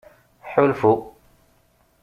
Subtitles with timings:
[0.51, 0.93] Ḥulfu.